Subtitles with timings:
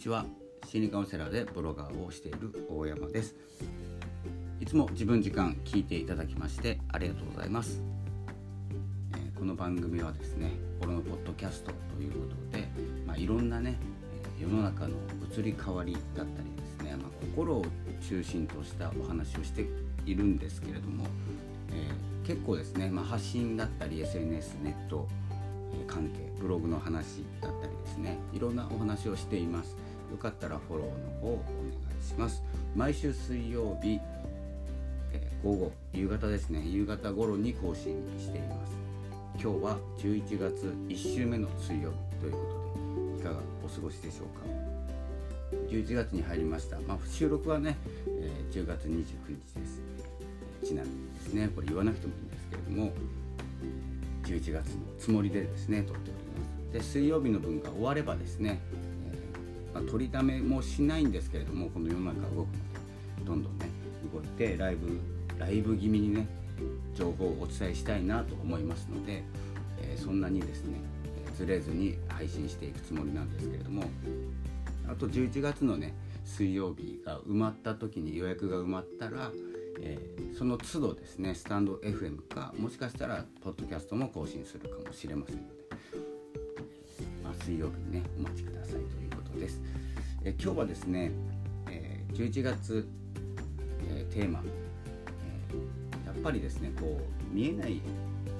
[0.00, 0.24] ちは。
[0.66, 3.34] 心理カウンセラーでブロガーをしている大山です。
[4.58, 7.82] いつも自分時間聞いていただきましてありがとうございます、
[9.14, 12.18] えー、この番組はですね心のポッドキャストというこ
[12.52, 12.68] とで、
[13.06, 13.78] まあ、いろんなね
[14.38, 14.96] 世の中の
[15.34, 17.64] 移り変わりだったりですね、まあ、心を
[18.06, 19.66] 中心としたお話をして
[20.04, 21.06] いるんですけれども、
[21.72, 25.08] えー、結構ですね、まあ、発信だったり SNS ネット
[25.86, 29.79] 関係ブログの話だったりですねいろんなお話をしています。
[30.10, 32.42] よかったらフォローの方お願いします。
[32.74, 34.00] 毎週水曜日、
[35.12, 36.62] えー、午後夕方ですね。
[36.66, 38.72] 夕方頃に更新しています。
[39.42, 44.44] 今日は11月1週目の水曜日ということでいかがお過ごしでしょうか
[45.70, 48.94] ？11月に入りました、まあ、収録はね、えー、10月29日
[49.58, 49.80] です。
[50.64, 52.92] ちなみにですねこれ言わなくてもいいんですけれども
[54.24, 56.18] 11月のつもりでですね撮っておりま
[56.70, 56.72] す。
[56.72, 58.60] で水曜日の分が終わればですね、
[59.80, 63.66] えー、まあ、取りだめもしないんですけれどもこの世の中動くのでどんどんね
[64.12, 65.00] 動いてライブ
[65.38, 66.26] ライブ気味にね
[66.94, 69.22] 情報をお伝えしたいなと思いますので、
[69.80, 70.78] えー、そんなにですね
[71.36, 73.84] ずれずに配信していくつもりなんですけれども
[74.88, 79.30] あと11月のね水曜日が埋まった時に予約が埋まったら
[79.82, 85.46] えー、その都度ですねスタンド FM かもしかしたらポッドキャストも更新するかもしれませんので、
[87.24, 89.60] まあ、水曜日にねお待ちくださいというです。
[90.22, 91.10] え、今日はですね、
[91.70, 92.86] え、11月、
[93.88, 97.80] えテーマ、えやっぱりですねこう見えない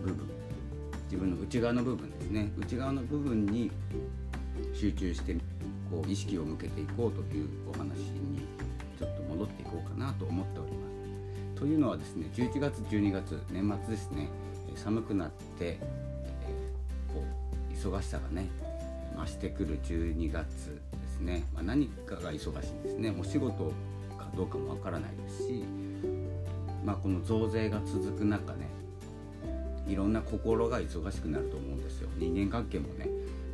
[0.05, 0.29] 部分
[1.05, 3.71] 自分の内側の部分ですね内側の部分に
[4.75, 5.35] 集中して
[5.91, 8.43] こう意識を向けていこうというお話に
[8.99, 10.79] ちょっと戻っていこうかなと思っておりま
[11.57, 11.61] す。
[11.61, 14.29] というのはですね11月12月年末ですね
[14.77, 15.79] 寒くなって、え、
[17.09, 17.25] こ
[17.71, 18.49] う忙しさがね
[19.17, 20.81] 増してくる12月
[21.21, 23.15] ですね、まあ、何かが忙しいんですね。
[23.19, 23.73] お仕事
[24.19, 25.65] かどうかもわからないですし、
[26.85, 28.69] まあ、この増税が続く中ね
[29.87, 32.09] いろんな心が忙しくなると思うんですよ。
[32.17, 33.07] 人間関係もね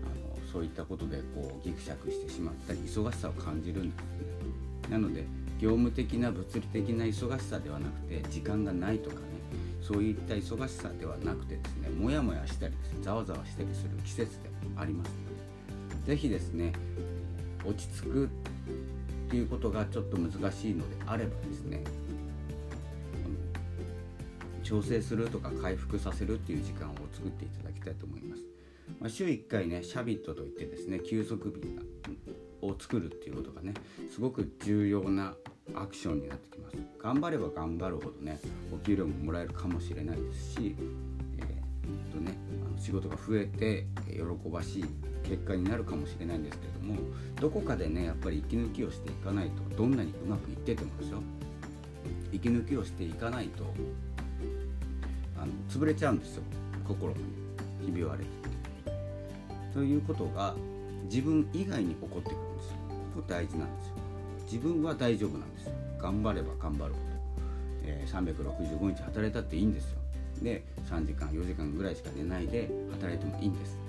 [0.04, 4.06] あのそういったことでこうギクシャクしてしまったり忙しさを感じるんですね。
[4.90, 5.24] なので
[5.58, 9.22] 業務的な物理的な忙しさではなくて時間がないとかね
[9.80, 16.72] そういった忙しさではなくてですねモヤモヤしたりですねざわざわしたりする季節でありますので是非ですね
[17.68, 18.28] 落ち着くっ
[19.30, 21.82] ていうことがちょっと難しいのであればですね
[24.62, 28.42] 調整するとか回復させるっていう時間を作っていただきたいと思います。
[29.00, 33.74] まあ、週1回ねシャビットといってですね休息日を作るっていうことがね
[34.12, 35.34] すごく重要な
[35.74, 38.40] アクションになってきます頑張れば頑張るほどね
[38.72, 40.76] お給料ももらえるかもしれないですし、
[41.38, 44.84] えー、とねあの仕事が増えて喜ばしい
[45.28, 47.00] 結果になるかもしれないんですけれども
[47.40, 51.22] どこかでねやっぱり息抜きをしていかないとどんなにうまくいっててもですよ。
[52.32, 53.64] 息抜きをしていかないと
[55.36, 56.42] あの潰れちゃうんですよ。
[56.86, 57.24] 心がね。
[57.84, 58.30] ひび割れて。
[59.72, 60.54] ということが
[61.04, 62.76] 自分以外に起こってくるんですよ。
[63.14, 63.94] ここ大事なんですよ。
[64.44, 65.72] 自分は大丈夫なんですよ。
[65.98, 67.06] 頑張れば頑張るほど、
[67.84, 69.98] えー、365日働いたっていいんですよ。
[70.42, 73.85] で3時間4時間ぐらいしか寝ないで働いてもいいんです。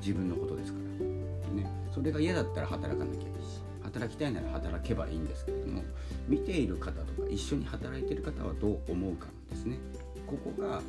[0.00, 5.82] 自分のことですから、ね、それが嫌だったら働かなきゃいいし働きたいなら働けばいいんですけれども
[6.28, 9.78] 見ている方とか一緒に働いている方はどう思うかなんですね。
[10.26, 10.82] ここが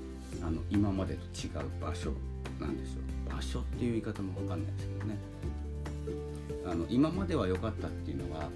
[0.45, 2.11] あの今までと違う場所
[2.59, 3.01] なんですよ。
[3.29, 5.17] 場所っていう言い方も分かんないですけどね。
[6.65, 8.49] あの今までは良かったっていうのは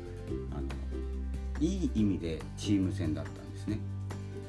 [0.52, 0.68] あの
[1.60, 3.80] いい意味でチーム戦だったんですね。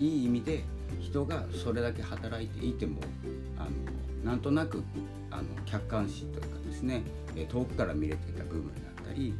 [0.00, 0.64] いい意味で
[1.00, 3.00] 人がそれだけ働いていても
[3.56, 3.64] あ
[4.24, 4.82] のなんとなく
[5.34, 7.02] あの客観視というかですね
[7.48, 9.34] 遠くから見れてた部分だったり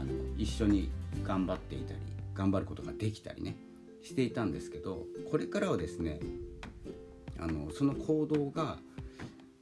[0.00, 0.90] あの一緒に
[1.22, 2.00] 頑張っていたり
[2.34, 3.56] 頑張ることができたりね
[4.02, 6.20] していたんですけどこれからはですね
[7.38, 8.78] あのその行動が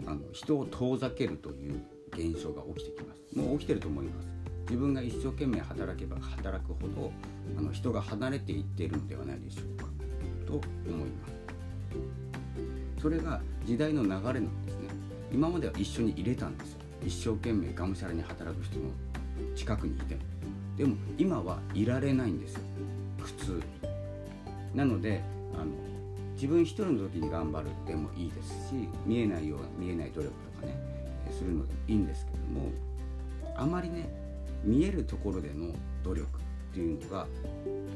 [0.07, 1.83] あの人を遠ざけるという
[2.13, 3.37] 現象が起きてきます。
[3.37, 4.29] もう起きてると思います。
[4.69, 7.13] 自分が一生懸命働けば働くほど
[7.59, 9.87] あの人が離れていっているのではないでしょうか
[10.47, 10.53] と
[10.89, 11.35] 思います。
[13.03, 14.84] それが時代の流れなんですね。
[15.35, 16.79] 今までは一緒に入れたんですよ。
[17.05, 18.85] 一生懸命がむしゃらに働く人の
[19.57, 20.21] 近くにいても。
[20.77, 22.61] でも今はいられないんですよ。
[23.19, 23.63] 普通
[24.77, 25.23] なので
[25.55, 25.73] あの
[26.35, 30.77] 自分一人の時に頑張るでもいいですし見えないような見えない努力とかね
[31.33, 32.71] するのでいいんですけども
[33.57, 34.09] あまりね
[34.63, 37.27] 見えるところでの努力っていうのが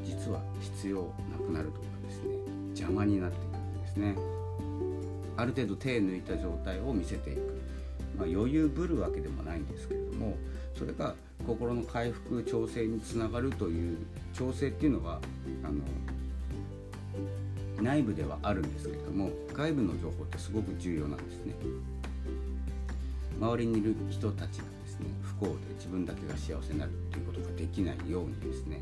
[0.05, 2.34] 実は必要なくなるというかですね。
[2.70, 4.38] 邪魔になってくるんですね。
[5.38, 7.38] ある程度手抜いた状態を見せていく、
[8.19, 10.37] まあ、余裕ぶるわけでもないんですけれども
[10.76, 11.14] それが
[11.46, 13.99] 心の回復調整につながるという
[14.35, 15.20] 調整っていうのは
[15.62, 15.75] あの
[17.81, 21.55] 内部ではあるんですけれども外部の情報ってすごく重要なんですね。
[23.41, 28.81] 周りにいる人たちがですね不幸で自分だけが幸せになるっていうことができないようにですね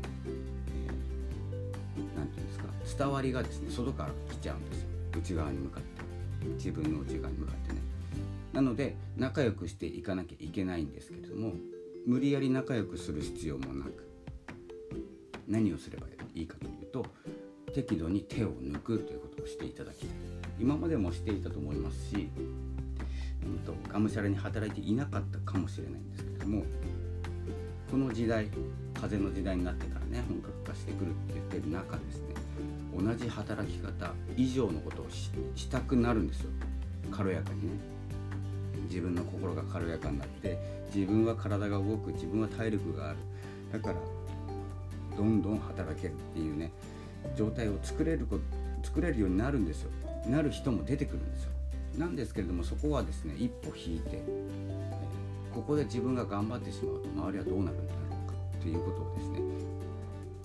[2.15, 4.87] 何、えー、て言うんですか伝わりがですね外から来ちゃうんですよ。
[5.15, 6.06] 内側に向かって。
[6.55, 7.81] 自分の内側に向かってね。
[8.53, 11.53] なので仲良くしていかなきゃいけないんですけれども
[12.05, 14.09] 無理やり仲良くする必要もなく
[15.47, 17.05] 何をすればいいかというと
[17.73, 20.09] 適度に手を抜くということをしていただきたい。
[20.59, 22.29] 今までもしていたと思いますし、
[23.43, 26.63] うんと、がむしゃらに働いていなかったかもしれないんですけれども
[27.91, 28.49] この時代
[28.99, 32.36] 風の時代になってからね本格化してくるって言ってる中ですね
[32.97, 35.07] 同じ働き方以上のことを
[35.55, 36.49] したくなるんですよ。
[37.11, 37.97] 軽やかにね。
[38.89, 40.57] 自分の心が軽やかになって
[40.93, 43.17] 自分は体が動く自分は体力がある。
[43.71, 43.95] だから
[45.17, 46.71] どんどん働けるっていうね
[47.35, 48.27] 状態を作れる
[48.83, 49.91] 作れるようになるんですよ。
[50.27, 51.51] なる人も出てくるんですよ。
[51.97, 54.21] なんですけれどもそこはですね一歩引いて、
[55.53, 59.39] ここで自分が頑張ってしまうと周りはどうなるんだろうかということをですね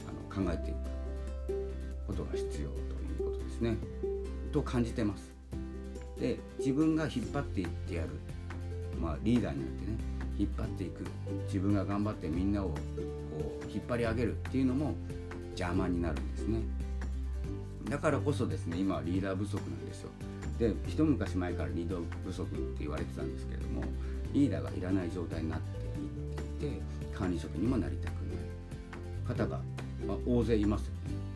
[0.09, 0.92] あの考えていく
[2.13, 3.77] ことが必要ということですね。
[4.53, 5.33] と感じてます。
[6.21, 8.09] で自分が引っ張っていってやる。
[9.01, 9.97] まあリーダーになってね
[10.39, 11.05] 引っ張っていく。
[11.47, 12.75] 自分が頑張ってみんなをこ
[13.67, 14.35] う引っ張り上げる。
[14.35, 14.95] っていうのも
[15.51, 16.61] 邪魔になるんですね。
[17.89, 20.11] だからこそですね今はリーダー不足なんですよ。
[20.59, 23.83] で一昔前からリーダー不足って言われてたんですけれども
[24.33, 25.61] リーダーがいらない状態になっ
[26.61, 26.81] ていって
[27.15, 28.23] 管理職にもなりたくない。
[29.27, 29.61] 方が、
[30.07, 30.91] まあ、大勢います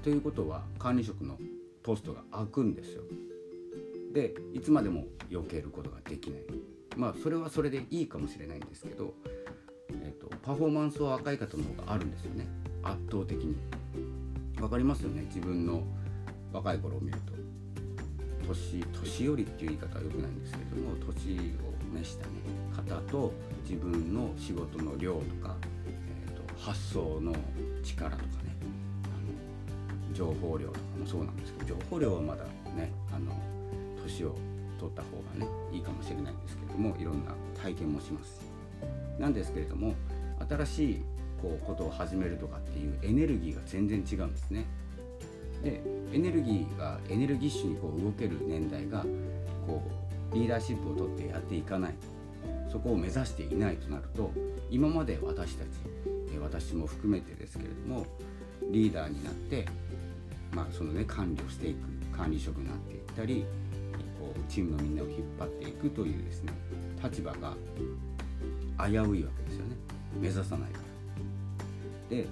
[0.07, 1.37] ということは管理職の
[1.83, 3.03] ポストが空くんですよ。
[4.15, 6.43] でいつまでも避けることができない。
[6.95, 9.15] まあそれはそれでいいかもしれないんですけど、
[9.91, 12.47] えーと、パフォーマンスは若い方の方があるんですよね。
[12.85, 13.57] 圧倒的に。
[14.59, 15.23] 分かりますよね？
[15.23, 15.83] 自分の
[16.53, 17.33] 若い頃を見ると。
[18.47, 22.33] 年年寄りっていう言い方は良くないんですけれども年を召した、ね、
[22.77, 23.33] 方と
[23.69, 27.35] 自分の仕事の量とか、えーと、発想の
[27.83, 28.55] 力とかね。
[30.17, 33.33] 情報量とかもそうなんですけど情報量はまだねあの
[34.03, 34.35] 年を
[34.79, 35.09] 取った方
[35.39, 39.95] がねいいかもしれないんですけどもいろんな体験もしますしなんですけれども
[40.49, 41.03] 新しい
[41.43, 44.65] こうことを始めるとかっていうエネルギーが全然違うんですね。
[45.63, 45.83] で
[46.13, 49.05] エネルギーがエネルギッシュにこう動ける年代が
[49.67, 49.83] こ
[50.33, 51.95] うリーダーシップをとってやっていかない
[52.71, 54.31] そこを目指していないとなると
[54.71, 55.69] 今まで私たち
[56.39, 58.07] 私も含めてですけれども
[58.71, 59.67] リーダーになって、
[60.53, 63.45] まあそのね、管理をしていく管理職になっていったり
[64.19, 66.53] こうチームのみんなを引っ張っていくというですね
[67.03, 67.55] 立場が
[68.87, 69.77] 危ういわけですよね。
[70.21, 70.79] 目指さないか
[72.11, 72.17] ら。
[72.17, 72.27] で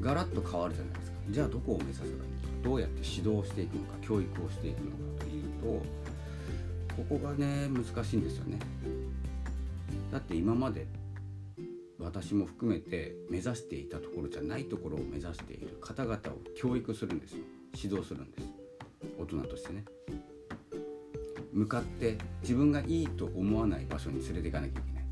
[0.00, 1.16] ガラッと変わるじゃないですか。
[1.30, 2.26] じゃあどこを目指せばいいのか。
[2.62, 8.58] どうやって指導していくのか教育をしていくのかというとここがね難しいんですよね。
[10.10, 10.86] だって今まで
[12.06, 16.18] 私も含めて目指していたところじゃないところを目指している方々を
[16.56, 17.38] 教育するんですよ。
[17.74, 18.48] 指導するんです。
[19.18, 19.84] 大人としてね。
[21.52, 25.04] 向かって自分がいいと思わない場所に連れていかなきゃいけない。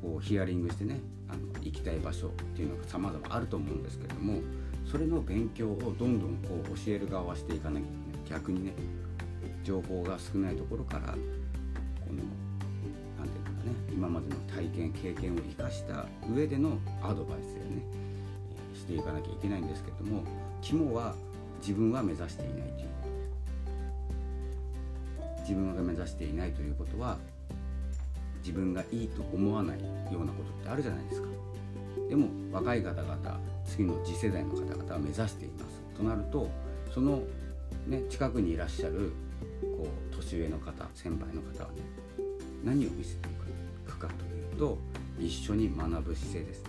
[0.00, 4.40] こうヒアリングしてねあの行きたい場所っていうのが様々あると思うんですけれども
[4.90, 8.40] それの勉強をどんどんこう教える側はしていかなきゃいけない。
[8.40, 8.72] 逆にね
[9.62, 11.14] 情報が少ないところから
[13.94, 17.82] 今までの体験経験を生かした上でのアドバイスをね
[18.74, 20.24] していかなきゃいけないんですけども
[20.60, 21.14] 肝は
[21.60, 22.88] 自分は目指していないという。
[22.88, 23.08] こ
[25.26, 27.18] と自分が目指していないということは
[28.38, 29.84] 自分がいいと思わないよ
[30.20, 31.28] うなことってあるじゃないですか。
[32.08, 35.80] でも若い方々次の次世代の方々は目指しています。
[35.96, 36.50] となると
[36.92, 37.22] その、
[37.86, 39.12] ね、近くにいらっしゃる
[39.62, 41.82] こう年上の方先輩の方はね
[42.64, 43.53] 何を見せていく
[44.06, 44.78] かというと
[45.18, 46.62] 一緒に学ぶ姿勢です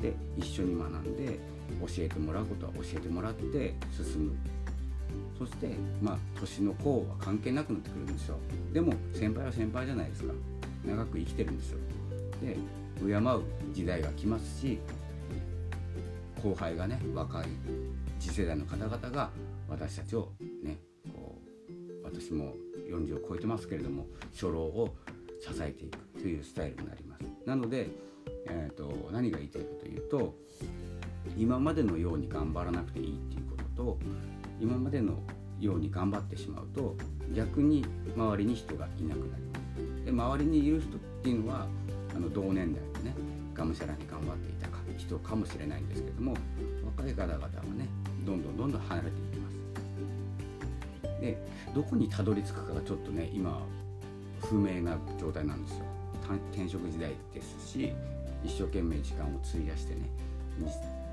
[0.00, 1.38] で一緒に学んで
[1.80, 4.36] 教えてもらうことは教えてもらって進む。
[5.38, 5.68] そして
[6.02, 8.36] まあ年の功は関係なくなってくるんですよ。
[8.72, 10.32] でも先輩は先輩じゃないですか。
[10.84, 11.78] 長く生きてるんですよ。
[12.42, 12.56] で
[13.00, 14.78] 敬う時代が来ますし
[16.42, 17.46] 後輩がね若い
[18.18, 19.30] 次世代の方々が
[19.68, 20.78] 私たちをね
[21.12, 21.38] こ
[21.68, 22.54] う私も
[22.90, 24.94] 40を超えてますけれども初老を
[25.40, 27.24] 支えていくというスタイルになります。
[27.46, 27.88] なので、
[28.46, 30.34] えーと、と何が言いたいかというと
[31.36, 33.98] 今までのように頑張らなくていいっていうことと
[34.60, 35.18] 今までの
[35.58, 36.96] ように頑張ってしまうと
[37.34, 37.84] 逆に
[38.16, 39.58] 周りに人がいなくなりま
[40.00, 40.04] す。
[40.04, 41.66] で周りにいる人っていうのは
[42.14, 43.14] あの同年代でね
[43.54, 46.34] がむしゃらに頑張っていたか人かもしれないんですけども
[46.96, 47.88] 若い方々はね
[48.26, 51.20] どんどんどんどん離れていきます。
[51.20, 51.38] で
[51.74, 53.62] どこにたどり着くかがちょっとね今
[54.40, 55.84] 不明な状態なんですよ
[56.52, 57.92] 転職時代ですし
[58.44, 60.08] 一生懸命時間を費やしてね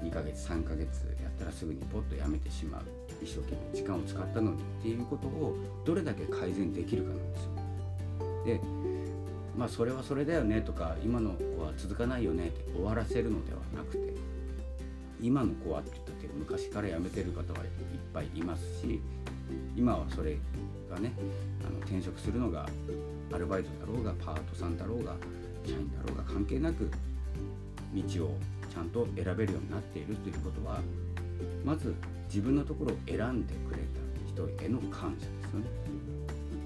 [0.02, 0.86] 2, 2ヶ月3ヶ月
[1.22, 2.82] やったらすぐにポッとやめてしまう
[3.22, 5.56] 一生懸命時間を使ったのにっていうことを
[5.86, 7.50] どれだけ改善できるかなんですよ。
[8.46, 8.62] で
[9.58, 14.14] まあそれはそれだよねとか今の子は続かないよねって終わらせるのではなくて
[15.20, 17.70] 今の子はって言ったって昔から辞めてる方はいっ
[18.14, 19.02] ぱいいますし
[19.76, 20.38] 今はそれ
[20.90, 21.12] がね
[21.68, 22.68] あの転職するのが
[23.32, 25.16] アルバイトだろうがパートさんだろうが
[25.66, 26.90] 社員だろうが関係なく
[27.94, 28.38] 道を
[28.74, 30.80] ちゃんと選べるようになっているということは
[31.64, 31.96] まず
[32.28, 35.66] 自分のところを選んでくれた人への感謝ですよね。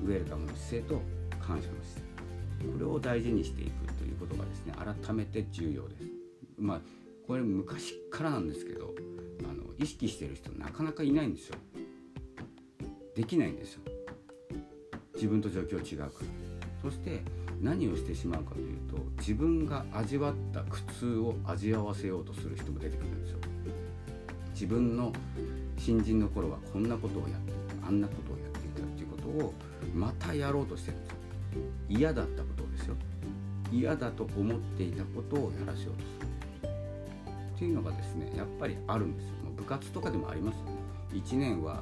[0.04, 1.02] ウェルカムの姿勢と
[1.40, 2.72] 感謝の姿勢。
[2.74, 6.04] これを大事にしていくということがですね改めて重要です。
[6.58, 6.82] まあ
[7.28, 8.94] これ昔からなんですけど
[9.44, 11.56] あの意識してる人なかなかいないんですよ。
[13.16, 13.82] できないんですよ。
[15.16, 16.41] 自分と状況違うから。
[16.82, 17.22] そして
[17.62, 23.38] 何をしてしまうかというと自分が味わった苦痛を味わわせようとする人も出てくるんですよ。
[24.54, 25.12] 自分の
[25.78, 29.54] 新人の頃はこんなことをやっていたあんなことをやっていたっていうことを
[29.96, 31.16] またやろうとしてるんですよ。
[31.90, 32.96] 嫌だったことですよ。
[33.72, 36.32] 嫌だと思っていたことをやらせようとする。
[37.56, 39.32] っていうのがですねやっぱりあるんですよ。
[39.56, 40.64] 部活とかでもありますね。
[41.14, 41.82] 1年は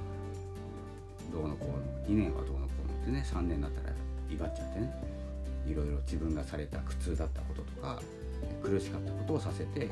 [1.32, 3.94] どうのこうの2年はどうのこうのってね3年になったら
[4.30, 4.94] 威張っちゃってね。
[5.68, 8.02] いろいろ自分がされた苦痛だったこととか
[8.64, 9.92] 苦しかったことをさせて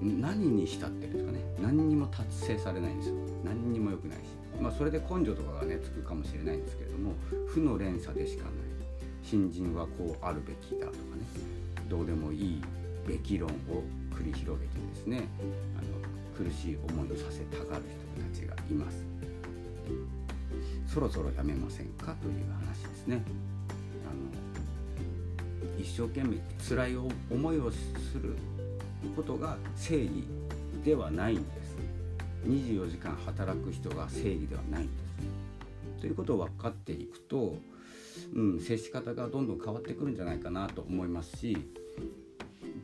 [0.00, 1.40] 何にしたってるんですかね。
[1.60, 3.14] 何にも達成されないんですよ。
[3.44, 4.22] 何にも良くないし。
[4.60, 7.14] まあそれで根性とかがねつくかもしれないんですけれども
[7.46, 8.52] 負の連鎖でしかない。
[9.22, 11.22] 新人はこうあるべきだとかね。
[11.88, 12.62] どうでもいい
[13.06, 15.28] べき論を繰り広げてですね
[15.76, 17.84] あの苦しい思いをさせたがる
[18.34, 19.09] 人たちがいます。
[20.92, 22.16] そろそろやめませんか？
[22.20, 23.22] という話ですね。
[24.04, 24.08] あ
[25.68, 27.78] の一生懸命辛い思いをす
[28.20, 28.34] る
[29.14, 30.24] ことが正義
[30.84, 31.76] ではないんです。
[32.44, 36.00] 24時間働く人が正義ではないんです。
[36.00, 37.56] ということを分かっていくと、
[38.34, 41.56] うん、接し方がどんどん変わってくるんじゃないかなと思いますし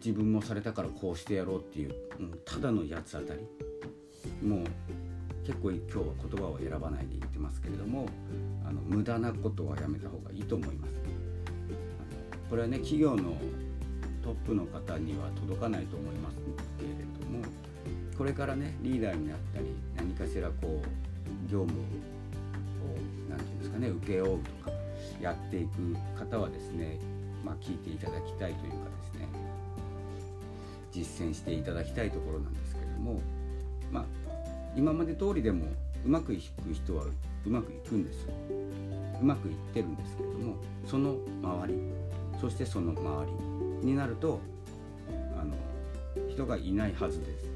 [0.04, 3.40] 自分もされたからこうしてやろうっていう、うん、ただの八つ当たり。
[4.42, 4.64] もう
[5.46, 8.08] 結構今日は言葉を選ばないで言ってますけれども
[8.68, 10.92] あの無駄なことはやめた方がいいと思います。
[12.50, 13.36] これはね企業の
[14.22, 16.36] トップの方には届かないと思います
[16.78, 16.90] けれ
[17.24, 17.44] ども
[18.16, 21.84] これからねリーダーになったり何かしらこう業務を
[23.28, 24.70] 何て言うんですかね請け負うとか
[25.20, 26.98] やっていく方はですね
[27.46, 29.28] まあ、聞いていただきたいというかですね
[30.90, 33.20] 実践していただきたいところなんですけれども
[34.76, 35.66] 今まで通りでも
[36.04, 38.26] うまくいく人はうまくいくんです。
[39.21, 40.56] うまくいってるんですけれども
[40.87, 41.80] その周り
[42.40, 43.26] そしてその周
[43.83, 44.40] りになると
[45.40, 45.54] あの
[46.28, 47.47] 人がいないはずです。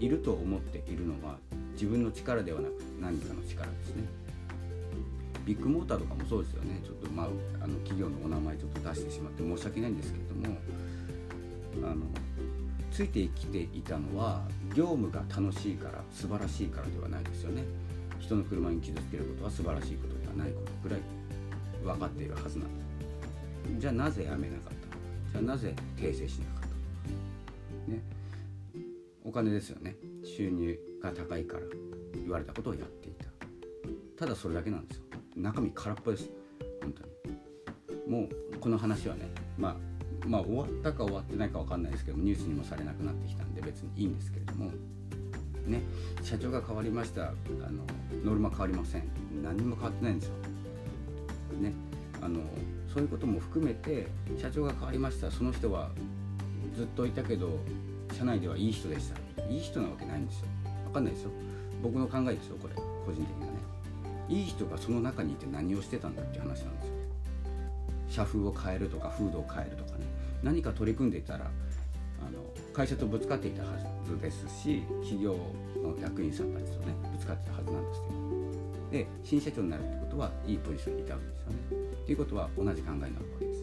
[0.00, 1.36] いると思っているのは
[1.72, 4.04] 自分の力ではなく何かの力ですね。
[5.44, 6.80] ビッグモーターとかもそうですよね。
[6.84, 7.26] ちょっとまあ
[7.62, 10.56] あの企業のお名前ちょっと出してしまって申し訳ないんですけれども
[11.90, 12.06] あの
[12.98, 14.42] ついてきていたのは
[14.74, 17.62] 業務が楽しいから素晴らしいからではないですよね。
[18.18, 21.00] 人の車に傷つけることは素晴らしいことではないことぐらい
[21.84, 22.84] 分かっているはずなんで
[23.76, 24.72] すじゃあなぜ辞めなかっ
[25.30, 26.70] たじゃあなぜ訂正しなかっ
[27.86, 28.02] たね。
[29.24, 29.94] お金ですよね。
[30.24, 31.62] 収入が高いから
[32.16, 33.26] 言われたことをやっていた。
[34.18, 35.04] ただそれだけなんですよ。
[35.36, 36.28] 中身空っぽです。
[36.82, 37.04] 本当
[38.10, 38.22] に。
[38.22, 39.87] もうこの話はねまあ
[40.26, 44.70] まあ終わったか終わってないか分かんないですけどニュースにもされなくなってきたんで別にいいんですけれども
[45.66, 45.82] ね
[46.22, 47.28] 社長が変わりました。
[47.28, 47.32] あ
[47.70, 47.84] の
[48.24, 49.04] ノルマ変わりません。
[49.42, 50.34] 何も変わってないんですよ。
[51.60, 51.72] ね
[52.20, 52.40] あの
[52.92, 54.08] そういうことも含めて
[54.40, 55.30] 社長が変わりました。
[55.30, 55.90] その人は
[56.74, 57.58] ずっといたけど
[58.16, 59.42] 社内ではいい人でした。
[59.48, 60.46] いい人なわけないんですよ。
[60.86, 61.30] 分かんないですよ。
[61.82, 62.74] 僕の考えですよこれ。
[62.74, 63.52] 個人的なね。
[64.28, 66.97] いい人がその中にいて何をしてたんだっていう話なんですよ。
[68.08, 70.04] 社風を変えるとか風土を変えるとかね
[70.42, 71.50] 何か取り組んでいたら
[72.20, 72.38] あの
[72.72, 73.68] 会社とぶつかっていたは
[74.06, 75.36] ずですし企業
[75.76, 78.28] の役員さんたちとねぶつかってたはずなんですけど
[78.90, 81.88] で新社長になるってことはいいポジションにいたわけですよね。
[82.06, 83.62] ということは同じ考えになるわけです。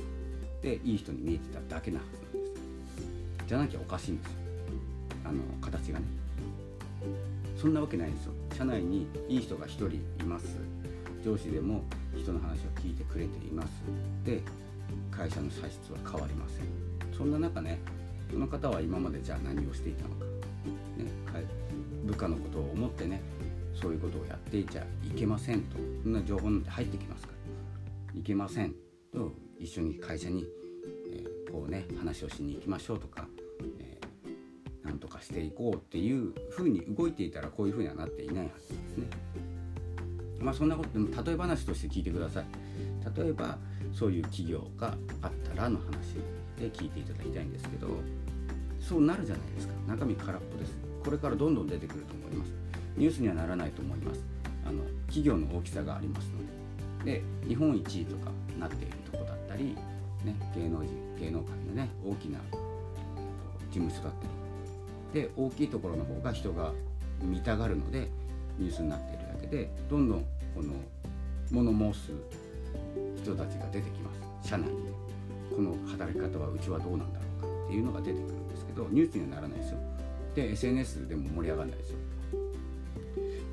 [0.62, 3.48] でいい人に見えてただけなはずなんです。
[3.48, 4.34] じゃなきゃおかしいんですよ
[5.26, 6.06] あの形がね。
[7.58, 8.34] そんなわけないんですよ。
[8.56, 10.46] 社内にいい人が1人います。
[11.24, 11.84] 上司でも
[12.16, 13.70] 人の話を聞いてくれています。
[14.24, 14.42] で
[15.12, 16.66] 会社の歳出は変わりません。
[17.18, 17.80] そんな中ね
[18.32, 20.26] その方は今までじゃあ何をしていたのか、
[20.98, 21.46] ね、
[22.06, 23.22] 部下のことを思ってね
[23.74, 25.78] そういうことをやっていちゃいけませんと。
[26.04, 27.30] そんな情報なんて入ってきますか
[28.14, 28.20] ら。
[28.20, 28.74] いけません
[29.14, 30.46] と一緒に会社に、
[31.12, 33.28] えー、こうね話をしに行きましょうとか、
[33.80, 39.08] えー、なんとかしていこうっていうふうに動いていたらこういうふうにはなっていないはずですね。
[40.46, 42.46] まあそんなことでも例え話として聞いてください。
[43.18, 43.58] 例えば
[43.92, 46.16] そういう企業があったらの話
[46.60, 47.88] で聞いていただきたいんですけど
[48.80, 49.74] そうなるじゃないですか。
[49.88, 50.78] 中身空っぽです。
[51.04, 52.54] これからどんどん出てくると思います。
[52.96, 54.24] ニュースにはならないと思います。
[54.68, 57.20] あの企業の大きさがありますので。
[57.20, 59.76] で日本一位とかなっているとこだったり、
[60.24, 62.40] ね、芸能人芸能界のね大きな
[63.70, 64.28] 事務所だった
[65.14, 65.22] り。
[65.24, 66.72] で大きいところの方が人が
[67.22, 68.10] 見たがるので
[68.60, 70.74] ニュースになっているだけでどんどんこの
[71.52, 72.12] 物申す
[73.22, 74.50] 人たちが出てきます。
[74.50, 74.74] 社内に
[75.56, 79.78] この働き方はうちはどうなんだろうかっていうのが出てくるんですけどニュースにはならないですよ。
[80.34, 81.98] で SNS でも盛り上がらないですよ。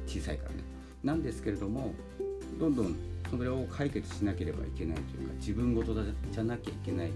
[0.06, 0.56] 小さいからね。
[1.02, 1.92] なんですけれども
[2.61, 2.97] どんどん
[3.30, 7.11] それを解決しなければいけないというか自分事じゃなきゃいけない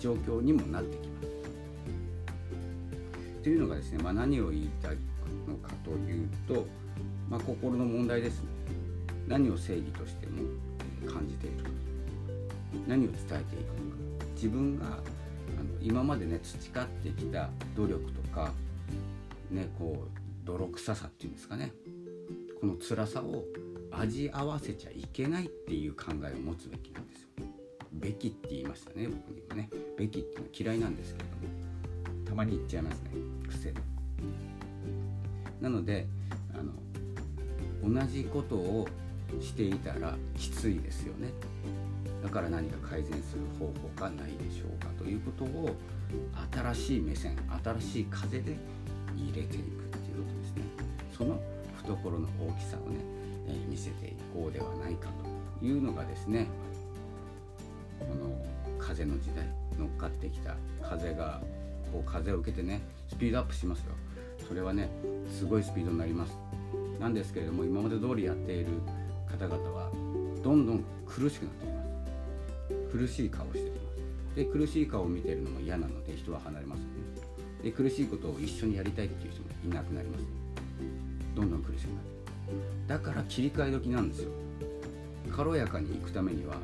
[0.00, 1.28] 状況にもなってきます。
[3.42, 4.96] というのがですね、まあ、何を言いたい
[5.46, 6.66] のかというと、
[7.28, 8.53] まあ、心の問題ですね。
[9.26, 10.42] 何を正義としても
[11.10, 11.70] 感じているか
[12.86, 18.52] 何を伝えていくのか自分があの今までね培ってきた努力とか
[19.50, 21.72] ねこう泥臭さっていうんですかね
[22.60, 23.44] この辛さを
[23.90, 27.28] 味合わせちゃいけないっていう考えを持つべきなんですよ。
[27.92, 29.70] べきって言いましたね僕にもね。
[29.96, 33.10] べきっていうのは嫌いなんですけれどもたまに言っちゃいますね
[33.48, 33.80] 癖で。
[35.60, 36.06] なので
[36.54, 36.72] あの
[38.00, 38.88] 同じことを
[39.40, 41.30] していたらきついですよね。
[42.22, 45.76] だから何か改善する方法がないでしょうかということを
[46.52, 48.56] 新しい目線新しい風で
[49.14, 49.58] 入れていくっ
[49.98, 50.62] ていうことですね。
[51.16, 51.40] その
[51.76, 52.96] 懐の大きさをね、
[53.46, 55.10] えー、見せていこうではないか
[55.60, 56.48] というのがですね
[57.98, 58.42] この
[58.78, 59.46] 風の時代
[59.78, 61.42] 乗っかってきた風が
[61.92, 63.92] こう風を受けてねスピードアップしますよ。
[64.48, 64.88] それはね
[65.30, 66.32] すごいスピードになります。
[66.98, 68.66] なんですけれども今まで通りやっている
[69.36, 69.90] 方々は
[70.44, 71.82] どんどん苦しくなってきま
[72.92, 72.96] す。
[72.96, 74.36] 苦しい顔をしてきます。
[74.36, 76.90] で苦しい顔を見てるのも嫌なので人は離れますよね。
[77.64, 80.24] で苦しいことを一緒にやりたいっていう人もいなくなります。
[81.34, 81.98] どんどん苦しくなる
[82.86, 84.30] だから切り替え時なんですよ。
[85.32, 86.54] 軽やかに行くためには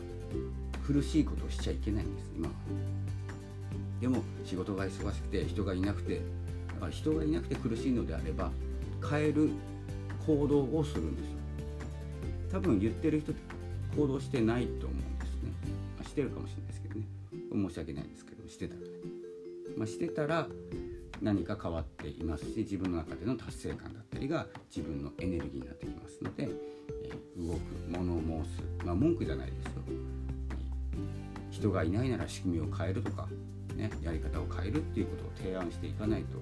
[0.87, 2.49] 苦しいことをしちゃいけないんです今。
[4.01, 6.21] でも仕事が忙しくて人がいなくて
[6.69, 8.53] だから人がいなくて苦しいのであれば
[9.11, 9.51] 変える
[10.25, 11.40] 行動をするんですよ。
[12.51, 13.41] 多分言ってる人って
[13.97, 15.53] 行動してないと思うんですね、
[15.99, 17.07] まあ、してるかもしれないですけどね。
[17.53, 18.87] 申し訳ないですけどしてたらね、
[19.77, 20.49] まあ、してたら
[21.21, 26.49] 何か変わっていますし自分の中での達成感だったりが自分のエネルギーになってきますので、
[27.05, 28.63] えー、動く物を申す。
[28.85, 29.83] まあ文句じゃないですよ。
[31.51, 33.29] 人がいないなら仕組みを変えるとか、
[33.77, 36.39] ね、やり方を変えるっていうことを提案していかないと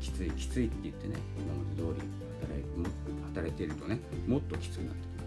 [0.00, 2.08] きついきついって言ってね今まで通り
[2.40, 2.64] 働い
[3.34, 5.17] 働いてるとねもっときつくなってきます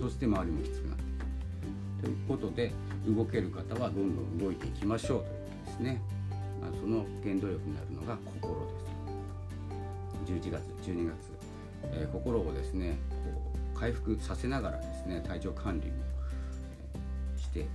[0.00, 2.72] そして周りもきつくなってくということで
[3.06, 5.30] 動ける方はどんどん動いていきましょうというこ
[5.64, 6.00] とですね。
[6.60, 8.54] まあ、その原動力になるのが心
[10.26, 10.42] です。
[10.50, 11.14] 11月12月、
[11.84, 13.42] えー、心をですねこ
[13.74, 15.94] う回復させながらですね体調管理も、
[17.36, 17.66] していっ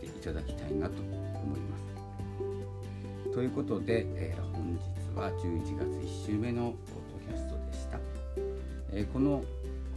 [0.00, 3.32] ていただきたいなと思います。
[3.32, 7.98] ということで、えー、本日は11月1週目のポッドキャストでした、
[8.92, 9.42] えこの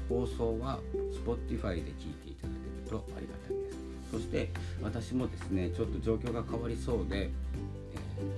[0.10, 0.80] 放送は
[1.26, 3.78] Spotify で聞いていただけるとありがたいです。
[4.12, 4.50] そして
[4.82, 7.30] 私もですねちょっと状況が変わりそうで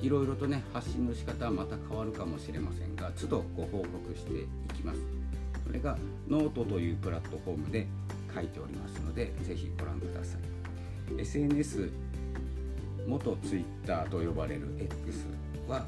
[0.02, 5.00] いろいろとね発信の仕方はまた変わるかもしれませんが都度ご報告していきます。
[5.66, 5.98] それが
[6.30, 7.86] ノートというプラットフォームで
[8.34, 11.22] 書いておりますのでぜひご覧ください。
[11.22, 11.92] SNS
[13.06, 15.26] 元 Twitter と呼ばれる X
[15.68, 15.86] は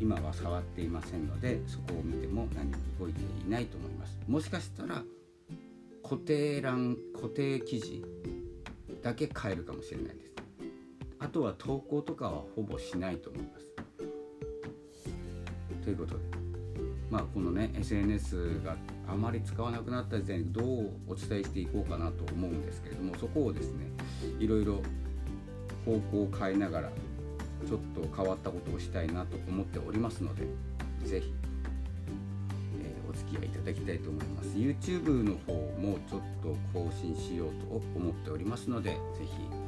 [0.00, 4.18] 今は触っていませんのでそこを見ても何も動いていないと思います。
[4.28, 5.02] もしかしたら
[6.04, 8.04] 固定欄固定記事
[9.02, 10.34] だけ変えるかもしれないです
[11.18, 13.64] あとは投稿とかはほぼしないと思います。
[15.82, 16.20] ということで、
[17.10, 23.86] まあ、このね SNS があまり使わなくなった時点でどうお伝えしていこうかなと思うんですけれどもそこをですね
[24.38, 24.82] いろいろ
[25.84, 26.90] 方向を変えながら
[27.66, 30.46] ちょっと変わったことをしたいなと思っておりますので
[31.04, 31.32] 是非、
[33.64, 34.48] ただきたいと思います。
[34.50, 39.64] YouTube の方もちょっと更新しようと思っておりますので是非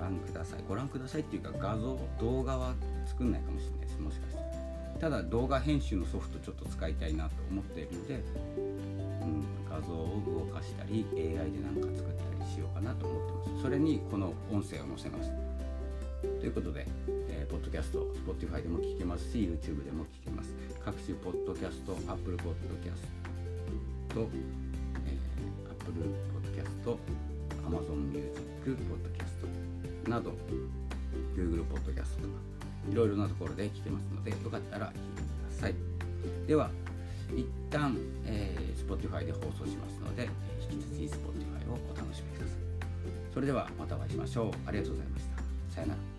[0.00, 0.64] 覧ください。
[0.66, 2.74] ご覧くださいっていうか画像動画は
[3.06, 4.00] 作んないかもしれないです。
[4.00, 4.40] もしかして
[4.98, 8.14] ただ動画編集のソフトちょっと使いたいなと思っているので、
[8.56, 13.62] うん、画像を動かしたり AI で何か作ったりしようかなと思ってます。
[13.62, 15.49] それにこの音声を載せます。
[16.40, 16.86] ということで、
[17.28, 20.54] えー、ポッドキャスト Spotify でも聞けますし YouTube でも聞けます。
[20.82, 22.48] 各種ポッドキャスト Apple Podcast
[24.08, 24.26] と、
[25.04, 26.96] えー、Apple Podcast
[27.68, 30.32] Amazon Music Podcast など
[31.36, 32.28] Google Podcast とか
[32.90, 35.74] いろいろなところで聞けますのでよかったら聞いてください。
[36.46, 36.70] では
[37.36, 40.26] 一旦、えー、Spotify で放送しますので
[40.62, 42.56] 引き続き Spotify をお楽しみください。
[43.34, 44.50] それではまたお会いしましょう。
[44.66, 45.24] ありがとうございまし
[45.68, 45.74] た。
[45.74, 46.09] さよなら。